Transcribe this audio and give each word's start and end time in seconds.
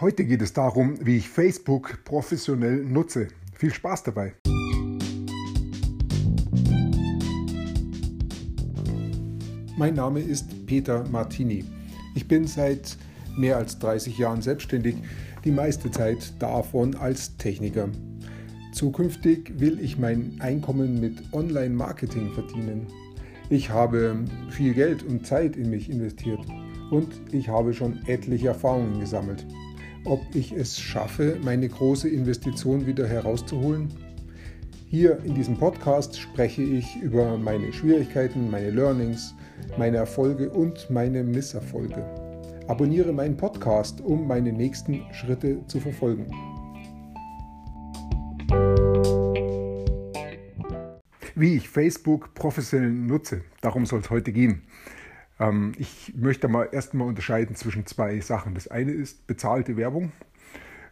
Heute 0.00 0.24
geht 0.24 0.42
es 0.42 0.52
darum, 0.52 0.96
wie 1.06 1.18
ich 1.18 1.28
Facebook 1.28 2.02
professionell 2.04 2.84
nutze. 2.84 3.28
Viel 3.52 3.72
Spaß 3.72 4.02
dabei! 4.02 4.34
Mein 9.76 9.94
Name 9.94 10.18
ist 10.18 10.66
Peter 10.66 11.08
Martini. 11.08 11.64
Ich 12.16 12.26
bin 12.26 12.48
seit 12.48 12.96
mehr 13.36 13.56
als 13.56 13.78
30 13.78 14.18
Jahren 14.18 14.42
selbstständig, 14.42 14.96
die 15.44 15.52
meiste 15.52 15.92
Zeit 15.92 16.42
davon 16.42 16.96
als 16.96 17.36
Techniker. 17.36 17.88
Zukünftig 18.72 19.60
will 19.60 19.78
ich 19.78 19.96
mein 19.96 20.38
Einkommen 20.40 20.98
mit 20.98 21.22
Online-Marketing 21.32 22.32
verdienen. 22.32 22.88
Ich 23.48 23.70
habe 23.70 24.24
viel 24.50 24.74
Geld 24.74 25.04
und 25.04 25.24
Zeit 25.24 25.54
in 25.54 25.70
mich 25.70 25.88
investiert 25.88 26.40
und 26.90 27.14
ich 27.30 27.48
habe 27.48 27.72
schon 27.72 28.04
etliche 28.08 28.48
Erfahrungen 28.48 28.98
gesammelt 28.98 29.46
ob 30.04 30.22
ich 30.34 30.52
es 30.52 30.78
schaffe, 30.78 31.38
meine 31.42 31.68
große 31.68 32.08
Investition 32.08 32.86
wieder 32.86 33.06
herauszuholen? 33.06 33.88
Hier 34.86 35.18
in 35.24 35.34
diesem 35.34 35.56
Podcast 35.56 36.18
spreche 36.18 36.62
ich 36.62 36.96
über 37.02 37.36
meine 37.38 37.72
Schwierigkeiten, 37.72 38.50
meine 38.50 38.70
Learnings, 38.70 39.34
meine 39.76 39.96
Erfolge 39.96 40.50
und 40.50 40.88
meine 40.90 41.24
Misserfolge. 41.24 42.04
Abonniere 42.68 43.12
meinen 43.12 43.36
Podcast, 43.36 44.00
um 44.00 44.26
meine 44.26 44.52
nächsten 44.52 45.02
Schritte 45.12 45.66
zu 45.66 45.80
verfolgen. 45.80 46.26
Wie 51.34 51.56
ich 51.56 51.68
Facebook 51.68 52.32
professionell 52.34 52.90
nutze, 52.90 53.40
darum 53.60 53.86
soll 53.86 54.00
es 54.00 54.10
heute 54.10 54.32
gehen. 54.32 54.62
Ähm, 55.38 55.72
ich 55.78 56.14
möchte 56.16 56.48
mal 56.48 56.68
erstmal 56.70 57.08
unterscheiden 57.08 57.56
zwischen 57.56 57.86
zwei 57.86 58.20
Sachen. 58.20 58.54
Das 58.54 58.68
eine 58.68 58.92
ist 58.92 59.26
bezahlte 59.26 59.76
Werbung 59.76 60.12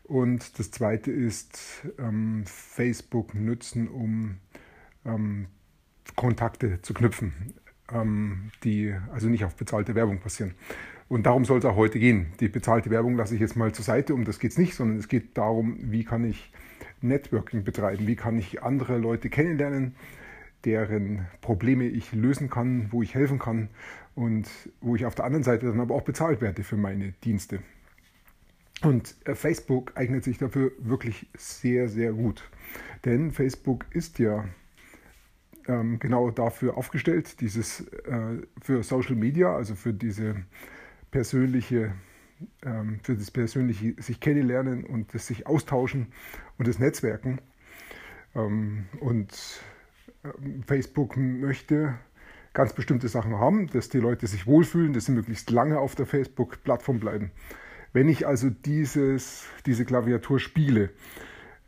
und 0.05 0.59
das 0.59 0.71
zweite 0.71 1.11
ist 1.11 1.87
ähm, 1.99 2.45
Facebook 2.47 3.35
nutzen, 3.35 3.89
um 3.89 4.39
ähm, 5.05 5.47
Kontakte 6.17 6.83
zu 6.83 6.95
knüpfen, 6.95 7.55
ähm, 7.93 8.51
die 8.65 8.95
also 9.13 9.29
nicht 9.29 9.45
auf 9.45 9.55
bezahlte 9.55 9.95
Werbung 9.95 10.21
passieren. 10.21 10.55
Und 11.09 11.27
darum 11.27 11.45
soll 11.45 11.59
es 11.59 11.65
auch 11.65 11.77
heute 11.77 11.99
gehen. 11.99 12.33
Die 12.41 12.49
bezahlte 12.49 12.91
Werbung 12.91 13.17
lasse 13.17 13.35
ich 13.35 13.41
jetzt 13.41 13.57
mal 13.57 13.73
zur 13.73 13.85
Seite, 13.85 14.15
um 14.15 14.25
das 14.25 14.39
geht 14.39 14.53
es 14.53 14.59
nicht, 14.59 14.75
sondern 14.75 14.99
es 14.99 15.09
geht 15.09 15.37
darum, 15.37 15.77
wie 15.79 16.05
kann 16.05 16.25
ich 16.25 16.51
Networking 17.03 17.65
betreiben, 17.65 18.07
wie 18.07 18.17
kann 18.17 18.39
ich 18.39 18.63
andere 18.63 18.97
Leute 18.97 19.29
kennenlernen, 19.29 19.95
deren 20.65 21.27
Probleme 21.41 21.85
ich 21.85 22.13
lösen 22.13 22.51
kann, 22.51 22.89
wo 22.91 23.03
ich 23.03 23.15
helfen 23.15 23.39
kann 23.39 23.69
und 24.15 24.49
wo 24.81 24.97
ich 24.97 25.07
auf 25.07 25.15
der 25.15 25.25
anderen 25.25 25.43
Seite 25.43 25.67
dann 25.67 25.81
aber 25.81 25.95
auch 25.95 26.03
bezahlt 26.03 26.41
werde 26.41 26.63
für 26.63 26.77
meine 26.77 27.13
Dienste. 27.25 27.61
Und 28.83 29.15
äh, 29.25 29.35
Facebook 29.35 29.93
eignet 29.95 30.25
sich 30.25 30.39
dafür 30.39 30.73
wirklich 30.79 31.29
sehr, 31.37 31.89
sehr 31.89 32.13
gut. 32.13 32.51
Denn 33.05 33.31
Facebook 33.31 33.87
ist 33.91 34.19
ja 34.19 34.45
ähm, 35.69 35.99
genau 35.99 36.31
dafür 36.31 36.77
aufgestellt, 36.77 37.41
dieses 37.41 37.81
äh, 37.81 38.43
für 38.61 38.83
Social 38.83 39.15
Media, 39.15 39.55
also 39.55 39.75
für 39.75 39.93
diese 39.93 40.45
persönliche, 41.11 41.95
ähm, 42.65 42.99
für 43.03 43.15
das 43.15 43.31
persönliche 43.31 43.95
sich 44.03 44.19
kennenlernen 44.19 44.85
und 44.85 45.15
das 45.15 45.29
sich 45.29 45.47
austauschen 45.47 46.09
und 46.59 46.67
das 46.67 46.81
Netzwerken. 46.81 47.41
Ähm, 48.35 48.87
und 49.01 49.63
Facebook 50.67 51.17
möchte 51.17 51.95
ganz 52.53 52.73
bestimmte 52.75 53.09
Sachen 53.09 53.39
haben, 53.39 53.69
dass 53.69 53.89
die 53.89 53.99
Leute 53.99 54.27
sich 54.27 54.47
wohlfühlen, 54.47 54.93
dass 54.93 55.07
sie 55.07 55.13
möglichst 55.13 55.51
lange 55.51 55.79
auf 55.79 55.95
der 55.95 56.07
Facebook-Plattform 56.07 57.01
bleiben. 57.01 57.31
Wenn 57.93 58.09
ich 58.09 58.27
also 58.27 58.51
dieses, 58.51 59.45
diese 59.67 59.85
Klaviatur 59.85 60.39
spiele, 60.39 60.91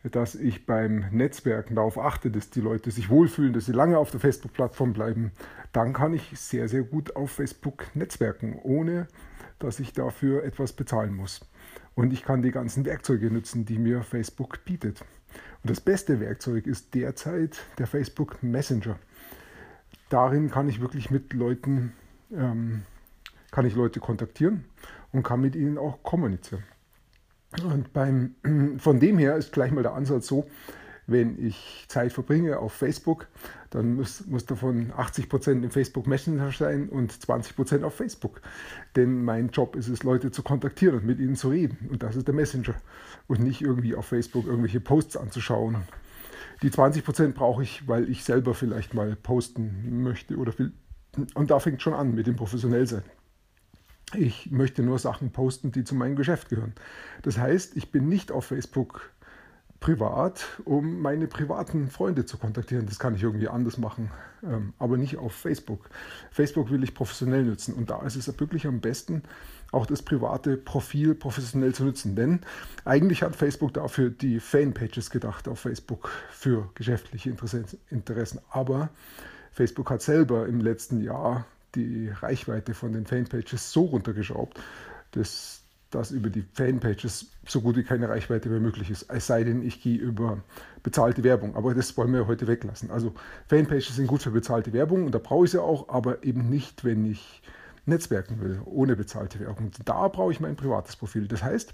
dass 0.02 0.34
ich 0.34 0.66
beim 0.66 1.06
Netzwerken 1.10 1.76
darauf 1.76 1.98
achte, 1.98 2.30
dass 2.30 2.50
die 2.50 2.60
Leute 2.60 2.90
sich 2.90 3.08
wohlfühlen, 3.08 3.54
dass 3.54 3.66
sie 3.66 3.72
lange 3.72 3.98
auf 3.98 4.10
der 4.10 4.20
Facebook-Plattform 4.20 4.92
bleiben, 4.92 5.32
dann 5.72 5.94
kann 5.94 6.12
ich 6.12 6.38
sehr, 6.38 6.68
sehr 6.68 6.82
gut 6.82 7.16
auf 7.16 7.30
Facebook 7.30 7.84
netzwerken, 7.94 8.58
ohne 8.62 9.08
dass 9.64 9.80
ich 9.80 9.92
dafür 9.92 10.44
etwas 10.44 10.72
bezahlen 10.72 11.14
muss. 11.14 11.40
Und 11.94 12.12
ich 12.12 12.22
kann 12.22 12.42
die 12.42 12.50
ganzen 12.50 12.84
Werkzeuge 12.84 13.30
nutzen, 13.30 13.64
die 13.64 13.78
mir 13.78 14.02
Facebook 14.02 14.64
bietet. 14.64 15.00
Und 15.62 15.70
das 15.70 15.80
beste 15.80 16.20
Werkzeug 16.20 16.66
ist 16.66 16.94
derzeit 16.94 17.58
der 17.78 17.86
Facebook 17.86 18.42
Messenger. 18.42 18.98
Darin 20.08 20.50
kann 20.50 20.68
ich 20.68 20.80
wirklich 20.80 21.10
mit 21.10 21.32
Leuten, 21.32 21.92
ähm, 22.32 22.82
kann 23.50 23.64
ich 23.64 23.74
Leute 23.74 24.00
kontaktieren 24.00 24.64
und 25.12 25.22
kann 25.22 25.40
mit 25.40 25.56
ihnen 25.56 25.78
auch 25.78 26.02
kommunizieren. 26.02 26.64
Und 27.62 27.92
beim, 27.92 28.34
von 28.78 29.00
dem 29.00 29.18
her 29.18 29.36
ist 29.36 29.52
gleich 29.52 29.72
mal 29.72 29.82
der 29.82 29.94
Ansatz 29.94 30.26
so, 30.26 30.46
wenn 31.06 31.44
ich 31.44 31.84
Zeit 31.88 32.12
verbringe 32.12 32.58
auf 32.58 32.72
Facebook, 32.72 33.26
dann 33.70 33.96
muss, 33.96 34.26
muss 34.26 34.46
davon 34.46 34.92
80% 34.92 35.62
im 35.62 35.70
Facebook 35.70 36.06
Messenger 36.06 36.52
sein 36.52 36.88
und 36.88 37.12
20% 37.12 37.82
auf 37.82 37.94
Facebook. 37.94 38.40
Denn 38.96 39.24
mein 39.24 39.50
Job 39.50 39.76
ist 39.76 39.88
es, 39.88 40.02
Leute 40.02 40.30
zu 40.30 40.42
kontaktieren 40.42 41.00
und 41.00 41.06
mit 41.06 41.18
ihnen 41.18 41.36
zu 41.36 41.48
reden. 41.48 41.88
Und 41.90 42.02
das 42.02 42.16
ist 42.16 42.26
der 42.26 42.34
Messenger. 42.34 42.74
Und 43.26 43.40
nicht 43.40 43.60
irgendwie 43.60 43.94
auf 43.94 44.06
Facebook 44.06 44.46
irgendwelche 44.46 44.80
Posts 44.80 45.16
anzuschauen. 45.16 45.76
Die 46.62 46.70
20% 46.70 47.32
brauche 47.32 47.62
ich, 47.62 47.86
weil 47.88 48.08
ich 48.08 48.24
selber 48.24 48.54
vielleicht 48.54 48.94
mal 48.94 49.16
posten 49.16 50.02
möchte 50.02 50.36
oder 50.36 50.56
will. 50.58 50.72
Und 51.34 51.50
da 51.50 51.58
fängt 51.58 51.82
schon 51.82 51.94
an 51.94 52.14
mit 52.14 52.26
dem 52.26 52.36
Professionellsein. 52.36 53.02
Ich 54.16 54.50
möchte 54.50 54.82
nur 54.82 54.98
Sachen 54.98 55.32
posten, 55.32 55.72
die 55.72 55.84
zu 55.84 55.94
meinem 55.94 56.14
Geschäft 56.14 56.48
gehören. 56.48 56.74
Das 57.22 57.38
heißt, 57.38 57.76
ich 57.76 57.90
bin 57.90 58.08
nicht 58.08 58.30
auf 58.30 58.46
Facebook 58.46 59.10
privat, 59.84 60.46
um 60.64 61.02
meine 61.02 61.26
privaten 61.26 61.90
Freunde 61.90 62.24
zu 62.24 62.38
kontaktieren. 62.38 62.86
Das 62.86 62.98
kann 62.98 63.14
ich 63.14 63.22
irgendwie 63.22 63.48
anders 63.48 63.76
machen, 63.76 64.10
ähm, 64.42 64.72
aber 64.78 64.96
nicht 64.96 65.18
auf 65.18 65.34
Facebook. 65.34 65.90
Facebook 66.30 66.70
will 66.70 66.82
ich 66.82 66.94
professionell 66.94 67.44
nutzen 67.44 67.74
und 67.74 67.90
da 67.90 68.00
ist 68.00 68.16
es 68.16 68.40
wirklich 68.40 68.66
am 68.66 68.80
besten, 68.80 69.24
auch 69.72 69.84
das 69.84 70.00
private 70.00 70.56
Profil 70.56 71.14
professionell 71.14 71.74
zu 71.74 71.84
nutzen. 71.84 72.16
Denn 72.16 72.40
eigentlich 72.86 73.22
hat 73.22 73.36
Facebook 73.36 73.74
dafür 73.74 74.08
die 74.08 74.40
Fanpages 74.40 75.10
gedacht 75.10 75.48
auf 75.48 75.60
Facebook 75.60 76.10
für 76.30 76.70
geschäftliche 76.74 77.28
Interessen. 77.90 78.40
Aber 78.48 78.88
Facebook 79.52 79.90
hat 79.90 80.00
selber 80.00 80.46
im 80.46 80.62
letzten 80.62 81.02
Jahr 81.02 81.44
die 81.74 82.08
Reichweite 82.08 82.72
von 82.72 82.94
den 82.94 83.04
Fanpages 83.04 83.70
so 83.70 83.82
runtergeschraubt, 83.82 84.58
dass 85.10 85.63
dass 85.94 86.10
über 86.10 86.30
die 86.30 86.44
Fanpages 86.54 87.30
so 87.46 87.60
gut 87.60 87.76
wie 87.76 87.84
keine 87.84 88.08
Reichweite 88.08 88.48
mehr 88.48 88.60
möglich 88.60 88.90
ist. 88.90 89.06
Es 89.10 89.26
sei 89.26 89.44
denn, 89.44 89.62
ich 89.62 89.82
gehe 89.82 89.98
über 89.98 90.42
bezahlte 90.82 91.22
Werbung. 91.24 91.56
Aber 91.56 91.74
das 91.74 91.96
wollen 91.96 92.12
wir 92.12 92.26
heute 92.26 92.46
weglassen. 92.46 92.90
Also 92.90 93.14
Fanpages 93.48 93.94
sind 93.94 94.06
gut 94.06 94.22
für 94.22 94.30
bezahlte 94.30 94.72
Werbung 94.72 95.04
und 95.06 95.14
da 95.14 95.18
brauche 95.18 95.44
ich 95.44 95.52
sie 95.52 95.62
auch, 95.62 95.88
aber 95.88 96.24
eben 96.24 96.48
nicht, 96.50 96.84
wenn 96.84 97.04
ich 97.04 97.42
netzwerken 97.86 98.40
will, 98.40 98.60
ohne 98.64 98.96
bezahlte 98.96 99.40
Werbung. 99.40 99.70
Da 99.84 100.08
brauche 100.08 100.32
ich 100.32 100.40
mein 100.40 100.56
privates 100.56 100.96
Profil. 100.96 101.28
Das 101.28 101.42
heißt, 101.42 101.72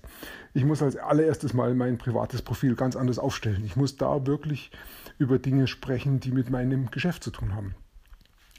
ich 0.54 0.64
muss 0.64 0.82
als 0.82 0.96
allererstes 0.96 1.54
mal 1.54 1.74
mein 1.74 1.98
privates 1.98 2.42
Profil 2.42 2.74
ganz 2.74 2.96
anders 2.96 3.18
aufstellen. 3.18 3.64
Ich 3.64 3.76
muss 3.76 3.96
da 3.96 4.26
wirklich 4.26 4.70
über 5.18 5.38
Dinge 5.38 5.66
sprechen, 5.66 6.20
die 6.20 6.32
mit 6.32 6.50
meinem 6.50 6.90
Geschäft 6.90 7.22
zu 7.22 7.30
tun 7.30 7.54
haben. 7.54 7.74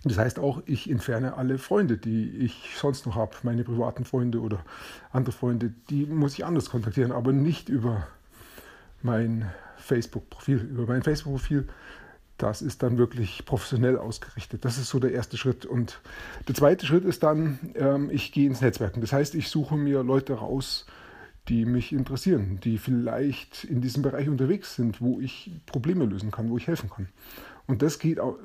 Das 0.04 0.18
heißt 0.18 0.40
auch, 0.40 0.64
ich 0.66 0.90
entferne 0.90 1.38
alle 1.38 1.60
Freunde, 1.60 1.98
die 1.98 2.30
ich 2.38 2.74
sonst 2.76 3.06
noch 3.06 3.16
habe, 3.16 3.36
meine 3.44 3.64
privaten 3.64 4.04
Freunde 4.04 4.40
oder 4.42 4.64
andere 5.12 5.32
Freunde, 5.32 5.74
die 5.90 6.08
muss 6.08 6.34
ich 6.34 6.46
anders 6.46 6.72
kontaktieren, 6.72 7.12
aber 7.12 7.34
nicht 7.34 7.70
über 7.70 8.08
mein 9.04 9.52
Facebook-Profil. 9.78 10.58
Über 10.58 10.88
mein 10.88 11.04
Facebook-Profil, 11.04 11.68
das 12.38 12.64
ist 12.64 12.82
dann 12.82 12.98
wirklich 12.98 13.46
professionell 13.46 13.98
ausgerichtet. 13.98 14.66
Das 14.66 14.80
ist 14.80 14.90
so 14.90 15.00
der 15.00 15.12
erste 15.12 15.38
Schritt. 15.38 15.68
Und 15.68 16.02
der 16.48 16.56
zweite 16.56 16.88
Schritt 16.88 17.06
ist 17.06 17.22
dann, 17.22 17.60
ähm, 17.76 18.10
ich 18.12 18.32
gehe 18.32 18.48
ins 18.48 18.62
Netzwerken. 18.62 19.02
Das 19.02 19.14
heißt, 19.14 19.36
ich 19.36 19.50
suche 19.50 19.78
mir 19.78 20.02
Leute 20.02 20.34
raus, 20.34 20.88
die 21.48 21.66
mich 21.66 21.94
interessieren, 21.94 22.60
die 22.64 22.80
vielleicht 22.80 23.64
in 23.66 23.82
diesem 23.82 24.02
Bereich 24.02 24.30
unterwegs 24.30 24.76
sind, 24.76 25.02
wo 25.02 25.20
ich 25.20 25.52
Probleme 25.68 26.06
lösen 26.06 26.32
kann, 26.32 26.50
wo 26.50 26.58
ich 26.58 26.66
helfen 26.66 26.90
kann. 26.90 27.10
Und 27.68 27.84
das 27.84 28.00
geht 28.00 28.20
auch 28.20 28.38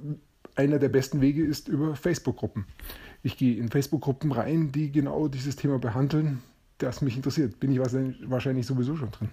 einer 0.56 0.78
der 0.78 0.88
besten 0.88 1.20
Wege 1.20 1.44
ist 1.44 1.68
über 1.68 1.94
Facebook-Gruppen. 1.94 2.66
Ich 3.22 3.36
gehe 3.36 3.56
in 3.56 3.68
Facebook-Gruppen 3.68 4.32
rein, 4.32 4.72
die 4.72 4.90
genau 4.90 5.28
dieses 5.28 5.56
Thema 5.56 5.78
behandeln, 5.78 6.42
das 6.78 7.00
mich 7.00 7.16
interessiert. 7.16 7.60
Bin 7.60 7.72
ich 7.72 7.78
wahrscheinlich 7.78 8.66
sowieso 8.66 8.96
schon 8.96 9.10
drin. 9.10 9.28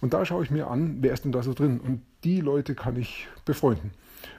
Und 0.00 0.14
da 0.14 0.24
schaue 0.24 0.44
ich 0.44 0.50
mir 0.50 0.68
an, 0.68 0.98
wer 1.00 1.12
ist 1.12 1.24
denn 1.24 1.32
da 1.32 1.42
so 1.42 1.54
drin. 1.54 1.80
Und 1.80 2.02
die 2.24 2.40
Leute 2.40 2.74
kann 2.74 2.96
ich 2.96 3.28
befreunden, 3.44 3.92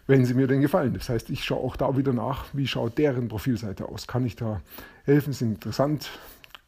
wenn 0.08 0.26
sie 0.26 0.34
mir 0.34 0.48
denn 0.48 0.62
gefallen. 0.62 0.94
Das 0.94 1.10
heißt, 1.10 1.30
ich 1.30 1.44
schaue 1.44 1.60
auch 1.60 1.76
da 1.76 1.98
wieder 1.98 2.14
nach, 2.14 2.46
wie 2.54 2.68
schaut 2.68 2.98
deren 2.98 3.28
Profilseite 3.28 3.88
aus. 3.88 4.08
Kann 4.08 4.26
ich 4.26 4.36
da 4.36 4.62
helfen? 5.04 5.34
Sind 5.34 5.54
interessant? 5.54 6.10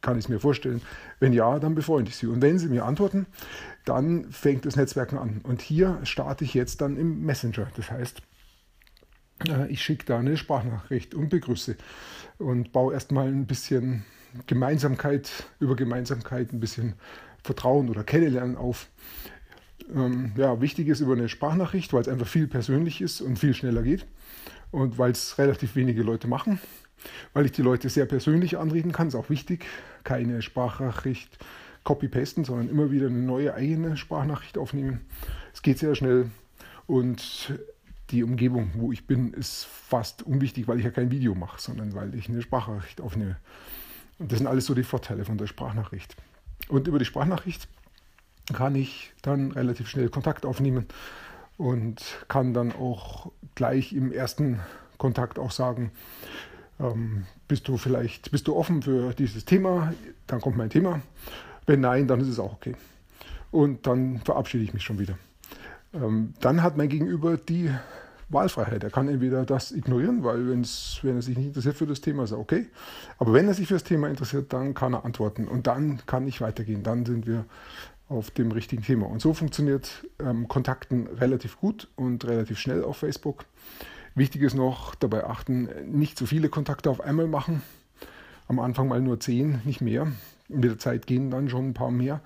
Kann 0.02 0.18
ich 0.18 0.25
es 0.25 0.30
mir 0.30 0.40
vorstellen? 0.40 0.81
Wenn 1.19 1.34
ja, 1.34 1.60
dann 1.60 1.75
befreunde 1.75 2.10
ich 2.10 2.18
sie. 2.18 2.28
Und 2.28 2.42
wenn 2.42 2.60
sie 2.60 2.69
mir 2.69 2.86
antworten, 2.86 3.25
dann 3.86 4.31
fängt 4.31 4.66
das 4.66 4.75
Netzwerken 4.75 5.18
an. 5.18 5.42
Und 5.44 5.62
hier 5.62 6.00
starte 6.04 6.44
ich 6.44 6.54
jetzt 6.54 6.81
dann 6.81 6.96
im 6.98 7.25
Messenger. 7.25 7.68
Das 7.75 7.90
heißt, 7.90 8.22
ich 9.69 9.81
schicke 9.81 10.06
da 10.06 10.19
eine 10.19 10.38
Sprachnachricht 10.38 11.15
und 11.15 11.30
begrüße 11.30 11.75
und 12.38 12.71
baue 12.71 12.94
erstmal 12.94 13.27
ein 13.27 13.45
bisschen 13.45 14.06
Gemeinsamkeit 14.47 15.30
über 15.59 15.75
Gemeinsamkeit, 15.75 16.51
ein 16.53 16.59
bisschen 16.59 16.94
Vertrauen 17.44 17.89
oder 17.89 18.03
Kennenlernen 18.03 18.57
auf. 18.57 18.89
Ähm, 19.94 20.33
ja, 20.36 20.59
wichtig 20.62 20.88
ist 20.88 21.00
über 21.00 21.13
eine 21.13 21.30
Sprachnachricht, 21.30 21.94
weil 21.94 22.01
es 22.01 22.07
einfach 22.07 22.27
viel 22.27 22.47
persönlich 22.47 23.01
ist 23.01 23.21
und 23.21 23.38
viel 23.38 23.53
schneller 23.53 23.83
geht 23.83 24.06
und 24.71 24.97
weil 24.97 25.12
es 25.12 25.38
relativ 25.38 25.75
wenige 25.75 26.01
Leute 26.01 26.27
machen. 26.27 26.59
Weil 27.33 27.45
ich 27.45 27.51
die 27.51 27.62
Leute 27.62 27.89
sehr 27.89 28.06
persönlich 28.06 28.57
anreden 28.57 28.92
kann, 28.92 29.09
ist 29.09 29.15
auch 29.15 29.30
wichtig. 29.30 29.65
Keine 30.03 30.42
Sprachnachricht 30.42 31.38
copy-pasten, 31.83 32.45
sondern 32.45 32.68
immer 32.68 32.89
wieder 32.89 33.07
eine 33.07 33.19
neue 33.19 33.53
eigene 33.53 33.95
Sprachnachricht 33.95 34.57
aufnehmen. 34.57 35.01
Es 35.53 35.62
geht 35.62 35.77
sehr 35.77 35.94
schnell 35.94 36.31
und 36.88 37.53
die 38.12 38.24
Umgebung, 38.24 38.72
wo 38.75 38.92
ich 38.92 39.07
bin, 39.07 39.34
ist 39.34 39.66
fast 39.66 40.24
unwichtig, 40.24 40.68
weil 40.68 40.78
ich 40.78 40.86
ja 40.86 40.92
kein 40.92 41.12
Video 41.12 41.36
mache, 41.36 41.60
sondern 41.60 41.94
weil 41.96 42.13
ich 42.16 42.30
eine 42.30 42.42
Sprachnachricht 42.42 43.02
aufnehme. 43.02 43.38
Und 44.19 44.31
das 44.31 44.40
sind 44.40 44.48
alles 44.48 44.66
so 44.66 44.74
die 44.74 44.84
Vorteile 44.84 45.25
von 45.25 45.38
der 45.38 45.48
Sprachnachricht. 45.48 46.16
Und 46.69 46.88
über 46.88 47.00
die 47.00 47.06
Sprachnachricht 47.06 47.68
kann 48.54 48.75
ich 48.75 49.12
dann 49.22 49.52
relativ 49.52 49.90
schnell 49.90 50.10
Kontakt 50.10 50.46
aufnehmen 50.46 50.86
und 51.57 52.02
kann 52.28 52.54
dann 52.54 52.72
auch 52.72 53.31
gleich 53.56 53.94
im 53.94 54.12
ersten 54.12 54.60
Kontakt 54.98 55.40
auch 55.40 55.52
sagen, 55.52 55.92
ähm, 56.80 57.25
bist 57.48 57.68
du 57.68 57.78
vielleicht, 57.78 58.31
bist 58.31 58.48
du 58.48 58.56
offen 58.56 58.81
für 58.81 59.13
dieses 59.13 59.46
Thema? 59.46 59.94
Dann 60.28 60.42
kommt 60.42 60.57
mein 60.57 60.69
Thema. 60.69 61.02
Wenn 61.66 61.81
nein, 61.81 62.07
dann 62.07 62.19
ist 62.19 62.28
es 62.28 62.40
auch 62.40 62.54
okay. 62.54 62.75
Und 63.52 63.88
dann 63.88 64.19
verabschiede 64.19 64.63
ich 64.63 64.74
mich 64.74 64.84
schon 64.84 65.00
wieder. 65.00 65.18
Ähm, 65.95 66.33
dann 66.42 66.62
hat 66.62 66.77
mein 66.77 66.89
Gegenüber 66.89 67.38
die 67.38 67.71
Wahlfreiheit. 68.30 68.83
Er 68.83 68.89
kann 68.89 69.07
entweder 69.07 69.45
das 69.45 69.71
ignorieren, 69.71 70.24
weil 70.24 70.47
wenn 70.50 70.62
er 71.15 71.21
sich 71.21 71.38
nicht 71.38 71.47
interessiert 71.47 71.77
für 71.77 71.86
das 71.86 72.01
Thema, 72.01 72.24
ist 72.24 72.31
er 72.31 72.39
okay. 72.39 72.68
Aber 73.18 73.33
wenn 73.33 73.47
er 73.47 73.53
sich 73.53 73.68
für 73.68 73.75
das 73.75 73.83
Thema 73.83 74.07
interessiert, 74.07 74.51
dann 74.51 74.74
kann 74.74 74.94
er 74.94 75.06
antworten 75.06 75.47
und 75.47 75.68
dann 75.68 76.01
kann 76.06 76.27
ich 76.27 76.42
weitergehen. 76.42 76.83
Dann 76.83 77.06
sind 77.06 77.27
wir 77.27 77.45
auf 78.09 78.31
dem 78.31 78.51
richtigen 78.51 78.83
Thema. 78.83 79.07
Und 79.07 79.21
so 79.21 79.33
funktioniert 79.33 80.06
ähm, 80.19 80.47
Kontakten 80.47 81.07
relativ 81.07 81.59
gut 81.59 81.88
und 81.95 82.25
relativ 82.25 82.59
schnell 82.59 82.83
auf 82.83 82.97
Facebook. 82.97 83.45
Wichtig 84.13 84.42
ist 84.44 84.53
noch 84.53 84.95
dabei 84.95 85.25
achten, 85.25 85.69
nicht 85.86 86.18
zu 86.18 86.25
viele 86.25 86.50
Kontakte 86.50 86.89
auf 86.89 87.01
einmal 87.01 87.27
machen. 87.27 87.62
Am 88.47 88.59
Anfang 88.59 88.88
mal 88.88 89.01
nur 89.01 89.19
zehn, 89.19 89.62
nicht 89.65 89.81
mehr. 89.81 90.07
Mit 90.47 90.63
der 90.63 90.77
Zeit 90.77 91.07
gehen 91.07 91.31
dann 91.31 91.50
schon 91.50 91.69
ein 91.69 91.74
paar 91.74 91.92
mehr. 91.92 92.21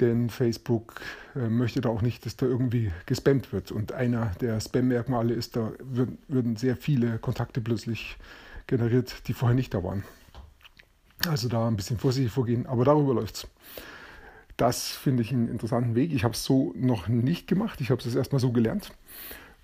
Denn 0.00 0.30
Facebook 0.30 1.00
äh, 1.34 1.48
möchte 1.48 1.80
da 1.80 1.88
auch 1.88 2.02
nicht, 2.02 2.24
dass 2.24 2.36
da 2.36 2.46
irgendwie 2.46 2.92
gespammt 3.06 3.52
wird. 3.52 3.72
Und 3.72 3.92
einer 3.92 4.32
der 4.40 4.60
Spam-Merkmale 4.60 5.34
ist, 5.34 5.56
da 5.56 5.72
würden 5.80 6.56
sehr 6.56 6.76
viele 6.76 7.18
Kontakte 7.18 7.60
plötzlich 7.60 8.16
generiert, 8.66 9.26
die 9.26 9.32
vorher 9.32 9.56
nicht 9.56 9.74
da 9.74 9.82
waren. 9.82 10.04
Also 11.26 11.48
da 11.48 11.66
ein 11.66 11.76
bisschen 11.76 11.98
vorsichtig 11.98 12.32
vorgehen, 12.32 12.66
aber 12.66 12.84
darüber 12.84 13.14
läuft 13.14 13.36
es. 13.36 13.48
Das 14.56 14.88
finde 14.88 15.22
ich 15.22 15.32
einen 15.32 15.48
interessanten 15.48 15.94
Weg. 15.94 16.12
Ich 16.12 16.24
habe 16.24 16.34
es 16.34 16.44
so 16.44 16.72
noch 16.76 17.08
nicht 17.08 17.46
gemacht. 17.46 17.80
Ich 17.80 17.90
habe 17.90 18.00
es 18.00 18.14
erstmal 18.14 18.40
so 18.40 18.52
gelernt 18.52 18.92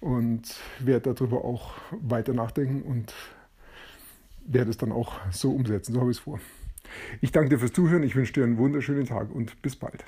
und 0.00 0.42
werde 0.80 1.14
darüber 1.14 1.44
auch 1.44 1.72
weiter 1.90 2.32
nachdenken 2.32 2.82
und 2.82 3.12
werde 4.46 4.70
es 4.70 4.76
dann 4.76 4.92
auch 4.92 5.14
so 5.30 5.52
umsetzen. 5.52 5.94
So 5.94 6.00
habe 6.00 6.10
ich 6.10 6.18
es 6.18 6.22
vor. 6.22 6.40
Ich 7.20 7.32
danke 7.32 7.50
dir 7.50 7.58
fürs 7.58 7.72
Zuhören. 7.72 8.02
Ich 8.02 8.16
wünsche 8.16 8.32
dir 8.32 8.44
einen 8.44 8.58
wunderschönen 8.58 9.06
Tag 9.06 9.34
und 9.34 9.60
bis 9.62 9.76
bald. 9.76 10.04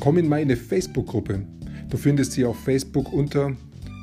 Komm 0.00 0.16
in 0.16 0.28
meine 0.28 0.56
Facebook-Gruppe. 0.56 1.42
Du 1.90 1.96
findest 1.96 2.32
sie 2.32 2.44
auf 2.44 2.58
Facebook 2.58 3.12
unter 3.12 3.54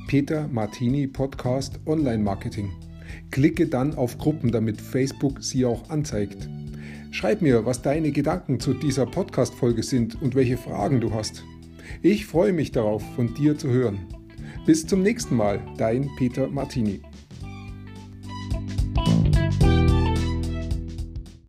Peter 0.07 0.48
Martini 0.48 1.07
Podcast 1.07 1.80
Online 1.86 2.24
Marketing. 2.24 2.72
Klicke 3.31 3.68
dann 3.68 3.95
auf 3.95 4.18
Gruppen, 4.18 4.51
damit 4.51 4.80
Facebook 4.80 5.44
sie 5.44 5.66
auch 5.66 5.89
anzeigt. 5.89 6.48
Schreib 7.12 7.42
mir, 7.42 7.66
was 7.66 7.81
deine 7.81 8.12
Gedanken 8.12 8.60
zu 8.60 8.74
dieser 8.74 9.06
Podcast-Folge 9.06 9.81
sind 9.81 10.22
und 10.22 10.36
welche 10.36 10.57
Fragen 10.57 11.01
du 11.01 11.13
hast. 11.13 11.44
Ich 12.01 12.25
freue 12.25 12.54
mich 12.54 12.72
darauf, 12.72 13.04
von 13.16 13.34
dir 13.34 13.57
zu 13.57 13.69
hören. 13.69 14.00
Bis 14.66 14.86
zum 14.86 15.01
nächsten 15.01 15.36
Mal, 15.36 15.60
dein 15.78 16.10
Peter 16.18 16.48
Martini. 16.48 17.01